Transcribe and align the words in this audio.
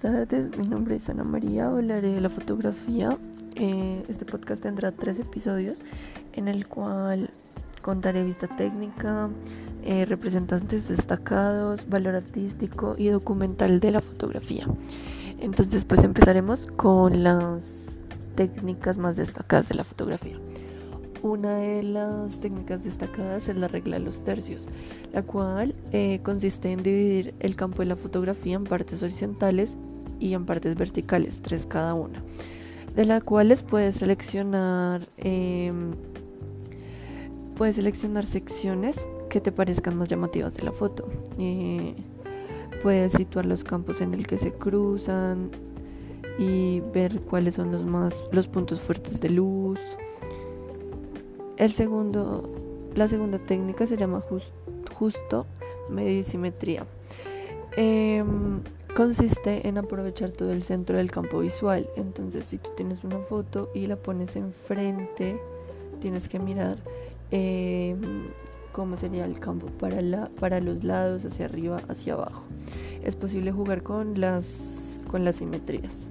tardes, 0.00 0.56
mi 0.56 0.66
nombre 0.66 0.96
es 0.96 1.08
Ana 1.08 1.24
María, 1.24 1.66
hablaré 1.66 2.12
de 2.12 2.20
la 2.20 2.30
fotografía. 2.30 3.16
Eh, 3.56 4.04
este 4.08 4.24
podcast 4.24 4.62
tendrá 4.62 4.92
tres 4.92 5.18
episodios 5.18 5.82
en 6.34 6.46
el 6.46 6.68
cual 6.68 7.30
contaré 7.82 8.22
vista 8.22 8.46
técnica, 8.46 9.28
eh, 9.84 10.04
representantes 10.04 10.88
destacados, 10.88 11.88
valor 11.88 12.14
artístico 12.14 12.94
y 12.96 13.08
documental 13.08 13.80
de 13.80 13.90
la 13.90 14.00
fotografía. 14.00 14.66
Entonces 15.40 15.84
pues 15.84 16.04
empezaremos 16.04 16.66
con 16.76 17.24
las 17.24 17.60
técnicas 18.36 18.98
más 18.98 19.16
destacadas 19.16 19.68
de 19.68 19.74
la 19.74 19.84
fotografía. 19.84 20.38
Una 21.22 21.56
de 21.56 21.82
las 21.82 22.38
técnicas 22.38 22.84
destacadas 22.84 23.48
es 23.48 23.56
la 23.56 23.66
regla 23.66 23.98
de 23.98 24.04
los 24.04 24.22
tercios, 24.22 24.68
la 25.12 25.22
cual 25.22 25.74
eh, 25.92 26.20
consiste 26.22 26.70
en 26.70 26.82
dividir 26.82 27.34
el 27.40 27.56
campo 27.56 27.80
de 27.80 27.86
la 27.86 27.96
fotografía 27.96 28.54
en 28.54 28.64
partes 28.64 29.02
horizontales 29.02 29.76
y 30.20 30.34
en 30.34 30.46
partes 30.46 30.76
verticales, 30.76 31.40
tres 31.42 31.66
cada 31.66 31.94
una, 31.94 32.22
de 32.94 33.04
las 33.04 33.24
cuales 33.24 33.64
puedes 33.64 33.96
seleccionar, 33.96 35.08
puedes 37.56 37.76
seleccionar 37.76 38.24
secciones 38.24 38.96
que 39.28 39.40
te 39.40 39.50
parezcan 39.50 39.96
más 39.96 40.08
llamativas 40.08 40.54
de 40.54 40.62
la 40.62 40.72
foto. 40.72 41.08
Eh, 41.38 41.94
puedes 42.82 43.12
situar 43.12 43.44
los 43.44 43.64
campos 43.64 44.00
en 44.00 44.14
el 44.14 44.26
que 44.26 44.38
se 44.38 44.52
cruzan 44.52 45.50
y 46.38 46.80
ver 46.94 47.20
cuáles 47.22 47.56
son 47.56 47.72
los 47.72 47.84
más 47.84 48.24
los 48.30 48.46
puntos 48.46 48.80
fuertes 48.80 49.20
de 49.20 49.30
luz 49.30 49.80
el 51.58 51.72
segundo, 51.72 52.48
la 52.94 53.08
segunda 53.08 53.38
técnica 53.38 53.86
se 53.86 53.96
llama 53.96 54.22
justo 54.94 55.46
medio 55.90 56.18
y 56.18 56.24
simetría. 56.24 56.86
Em, 57.76 58.60
consiste 58.94 59.68
en 59.68 59.78
aprovechar 59.78 60.30
todo 60.32 60.52
el 60.52 60.62
centro 60.62 60.96
del 60.96 61.10
campo 61.10 61.40
visual. 61.40 61.88
Entonces, 61.96 62.46
si 62.46 62.58
tú 62.58 62.70
tienes 62.76 63.04
una 63.04 63.18
foto 63.18 63.70
y 63.74 63.86
la 63.86 63.96
pones 63.96 64.34
enfrente, 64.36 65.40
tienes 66.00 66.28
que 66.28 66.38
mirar 66.38 66.78
em, 67.30 68.00
cómo 68.72 68.96
sería 68.96 69.24
el 69.24 69.38
campo 69.38 69.66
para, 69.78 70.00
la, 70.02 70.28
para 70.40 70.60
los 70.60 70.84
lados, 70.84 71.24
hacia 71.24 71.44
arriba, 71.44 71.80
hacia 71.88 72.14
abajo. 72.14 72.44
Es 73.04 73.16
posible 73.16 73.52
jugar 73.52 73.82
con 73.82 74.20
las, 74.20 74.98
con 75.10 75.24
las 75.24 75.36
simetrías. 75.36 76.08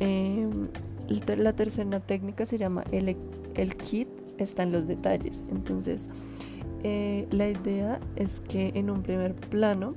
Em, 0.00 0.68
la 1.08 1.52
tercera 1.52 2.00
técnica 2.00 2.46
se 2.46 2.58
llama 2.58 2.84
el, 2.90 3.16
el 3.54 3.76
kit, 3.76 4.08
están 4.38 4.72
los 4.72 4.86
detalles. 4.86 5.42
Entonces, 5.50 6.00
eh, 6.82 7.26
la 7.30 7.48
idea 7.48 8.00
es 8.16 8.40
que 8.40 8.72
en 8.74 8.90
un 8.90 9.02
primer 9.02 9.34
plano 9.34 9.94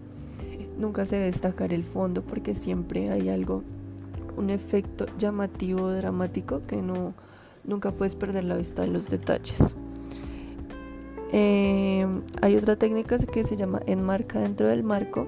nunca 0.77 1.05
se 1.05 1.15
debe 1.15 1.27
destacar 1.27 1.73
el 1.73 1.83
fondo 1.83 2.21
porque 2.21 2.55
siempre 2.55 3.09
hay 3.09 3.29
algo, 3.29 3.63
un 4.37 4.49
efecto 4.49 5.05
llamativo, 5.17 5.91
dramático 5.91 6.61
que 6.67 6.77
no, 6.77 7.13
nunca 7.63 7.91
puedes 7.91 8.15
perder 8.15 8.43
la 8.43 8.57
vista 8.57 8.83
de 8.83 8.89
los 8.89 9.09
detalles. 9.09 9.75
Eh, 11.31 12.05
hay 12.41 12.55
otra 12.55 12.75
técnica 12.75 13.17
que 13.17 13.43
se 13.43 13.57
llama 13.57 13.81
enmarca 13.87 14.39
dentro 14.39 14.67
del 14.67 14.83
marco. 14.83 15.27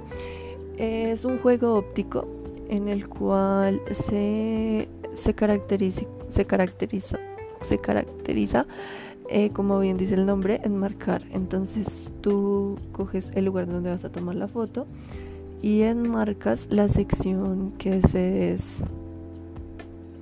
Es 0.78 1.26
un 1.26 1.40
juego 1.40 1.74
óptico 1.74 2.28
en 2.70 2.88
el 2.88 3.08
cual 3.08 3.82
se 4.08 4.88
se 5.18 5.34
caracteriza, 5.34 6.04
se 6.30 6.46
caracteriza, 6.46 7.20
se 7.68 7.78
caracteriza 7.78 8.66
eh, 9.30 9.50
como 9.52 9.80
bien 9.80 9.98
dice 9.98 10.16
el 10.16 10.26
nombre, 10.26 10.62
enmarcar. 10.64 11.22
Entonces 11.32 12.12
tú 12.22 12.80
coges 12.94 13.32
el 13.36 13.46
lugar 13.46 13.68
donde 13.68 13.90
vas 13.90 14.06
a 14.06 14.10
tomar 14.10 14.36
la 14.36 14.48
foto 14.48 14.88
y 15.62 15.82
enmarcas 15.82 16.68
la 16.70 16.88
sección 16.88 17.74
que 17.78 18.00
desees 18.00 18.78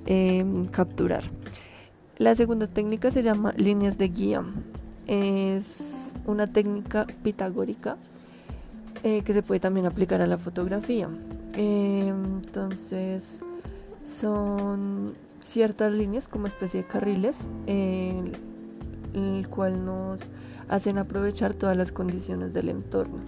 em, 0.06 0.66
capturar. 0.66 1.24
La 2.18 2.34
segunda 2.34 2.66
técnica 2.66 3.10
se 3.10 3.22
llama 3.22 3.52
líneas 3.56 3.96
de 3.98 4.08
guía. 4.08 4.42
Es 5.06 6.12
una 6.26 6.48
técnica 6.48 7.06
pitagórica 7.22 7.98
eh, 9.04 9.22
que 9.22 9.32
se 9.32 9.42
puede 9.42 9.60
también 9.60 9.86
aplicar 9.86 10.20
a 10.20 10.26
la 10.26 10.38
fotografía. 10.38 11.08
Em, 11.54 12.40
entonces, 12.44 13.24
son 14.18 15.14
ciertas 15.46 15.92
líneas 15.92 16.28
como 16.28 16.48
especie 16.48 16.82
de 16.82 16.88
carriles 16.88 17.38
en 17.66 18.32
el 19.14 19.48
cual 19.48 19.84
nos 19.84 20.20
hacen 20.68 20.98
aprovechar 20.98 21.54
todas 21.54 21.76
las 21.76 21.92
condiciones 21.92 22.52
del 22.52 22.68
entorno. 22.68 23.18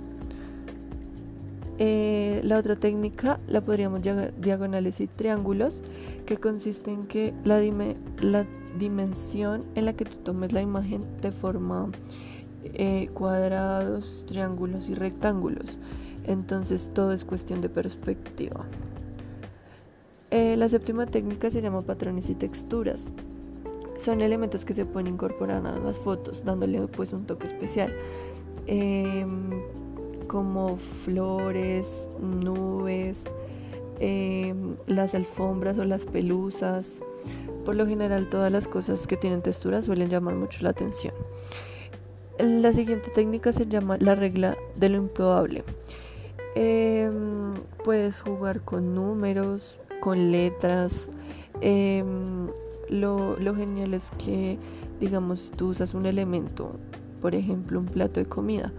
Eh, 1.79 2.41
la 2.43 2.59
otra 2.59 2.75
técnica 2.75 3.39
la 3.47 3.61
podríamos 3.61 4.03
llamar 4.03 4.35
diagonales 4.41 5.01
y 5.01 5.07
triángulos, 5.07 5.83
que 6.27 6.37
consiste 6.37 6.91
en 6.91 7.07
que 7.07 7.33
la, 7.45 7.61
la 8.21 8.45
dimensión 8.79 9.65
en 9.77 9.85
la 9.85 9.93
que 9.93 10.05
tú 10.05 10.17
tomes 10.25 10.53
la 10.53 10.61
imagen 10.61 11.05
te 11.21 11.31
forma 11.31 11.89
eh, 12.65 13.09
cuadrados, 13.15 14.25
triángulos 14.27 14.89
y 14.89 14.95
rectángulos. 14.95 15.79
Entonces 16.25 16.91
todo 16.93 17.13
es 17.13 17.25
cuestión 17.25 17.61
de 17.61 17.69
perspectiva. 17.69 18.67
Eh, 20.39 20.57
la 20.57 20.69
séptima 20.69 21.05
técnica 21.05 21.51
se 21.51 21.61
llama 21.61 21.81
patrones 21.81 22.31
y 22.31 22.35
texturas. 22.37 23.03
Son 23.99 24.21
elementos 24.21 24.65
que 24.65 24.73
se 24.73 24.85
pueden 24.85 25.09
incorporar 25.15 25.67
a 25.67 25.77
las 25.81 25.99
fotos, 25.99 26.45
dándole 26.45 26.87
pues 26.87 27.13
un 27.13 27.27
toque 27.27 27.49
especial. 27.49 27.93
Em, 28.69 29.51
como 30.29 30.79
flores, 31.05 31.89
nubes, 32.21 33.19
em, 33.99 34.77
las 34.87 35.13
alfombras 35.13 35.77
o 35.77 35.85
las 35.85 36.05
pelusas. 36.05 36.87
Por 37.65 37.75
lo 37.75 37.89
general 37.89 38.31
todas 38.31 38.53
las 38.53 38.69
cosas 38.69 39.09
que 39.09 39.17
tienen 39.17 39.43
textura 39.43 39.83
suelen 39.83 40.09
llamar 40.09 40.37
mucho 40.37 40.63
la 40.63 40.71
atención. 40.71 41.15
La 42.39 42.73
siguiente 42.73 43.11
técnica 43.13 43.53
se 43.53 43.67
llama 43.67 43.97
la 43.99 44.15
regla 44.15 44.57
de 44.77 44.89
lo 44.89 44.99
improbable. 44.99 45.65
Em, 46.55 47.55
puedes 47.83 48.21
jugar 48.21 48.61
con 48.61 48.95
números, 48.95 49.78
con 50.01 50.33
letras. 50.33 51.09
Em, 51.61 52.49
lo, 52.89 53.37
genial 53.55 53.95
es 53.95 54.11
que, 54.19 54.59
digamos, 55.01 55.53
tú 55.57 55.69
usas 55.69 55.95
un 55.95 56.07
elemento, 56.07 56.73
por 57.21 57.35
ejemplo, 57.35 57.79
un 57.79 57.87
plato 57.87 58.21
de 58.21 58.27
comida, 58.27 58.73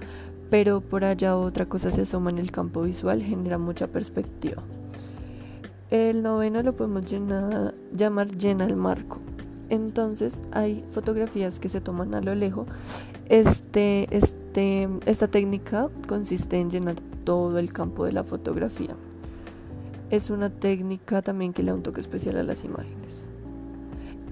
pero 0.49 0.81
por 0.81 1.03
allá 1.03 1.37
otra 1.37 1.65
cosa 1.67 1.91
se 1.91 2.01
asoma 2.01 2.29
en 2.29 2.39
el 2.39 2.51
campo 2.51 2.81
visual, 2.83 3.21
genera 3.21 3.57
mucha 3.57 3.87
perspectiva. 3.87 4.63
El 5.91 6.21
noveno 6.21 6.61
lo 6.61 6.73
podemos 6.73 7.03
llamar 7.93 8.37
llena 8.37 8.65
el 8.65 8.75
marco. 8.75 9.17
Entonces 9.69 10.41
hay 10.51 10.83
fotografías 10.91 11.59
que 11.59 11.69
se 11.69 11.81
toman 11.81 12.13
a 12.15 12.21
lo 12.21 12.33
lejos. 12.33 12.67
Este, 13.27 14.07
este, 14.15 14.89
esta 15.05 15.27
técnica 15.27 15.89
consiste 16.07 16.59
en 16.59 16.71
llenar 16.71 16.95
todo 17.23 17.59
el 17.59 17.71
campo 17.71 18.05
de 18.05 18.13
la 18.13 18.23
fotografía 18.23 18.95
es 20.09 20.29
una 20.29 20.49
técnica 20.49 21.21
también 21.21 21.53
que 21.53 21.63
le 21.63 21.71
da 21.71 21.75
un 21.75 21.83
toque 21.83 22.01
especial 22.01 22.37
a 22.37 22.43
las 22.43 22.63
imágenes. 22.63 23.23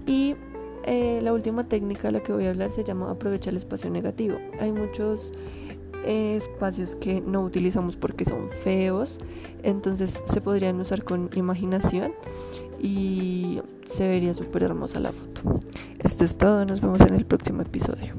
Y 0.06 0.36
eh, 0.86 1.20
la 1.22 1.34
última 1.34 1.66
técnica 1.66 2.08
de 2.08 2.14
la 2.14 2.20
que 2.22 2.32
voy 2.32 2.46
a 2.46 2.52
hablar 2.52 2.72
se 2.72 2.84
llama 2.84 3.12
aprovechar 3.12 3.52
el 3.52 3.58
espacio 3.58 3.90
negativo. 3.90 4.38
Hay 4.60 4.72
muchos 4.72 5.34
eh, 6.06 6.36
espacios 6.38 6.96
que 6.96 7.22
no 7.22 7.42
utilizamos 7.44 7.98
porque 7.98 8.24
son 8.24 8.50
feos, 8.64 9.20
entonces 9.64 10.22
se 10.26 10.42
podrían 10.42 10.80
usar 10.80 11.04
con 11.04 11.30
imaginación 11.36 12.14
y 12.80 13.62
se 13.86 14.08
vería 14.08 14.34
súper 14.34 14.64
hermosa 14.64 15.00
la 15.00 15.12
foto. 15.12 15.60
Esto 16.00 16.24
es 16.24 16.38
todo, 16.38 16.66
nos 16.66 16.80
vemos 16.80 17.02
en 17.02 17.16
el 17.16 17.26
próximo 17.26 17.62
episodio. 17.64 18.14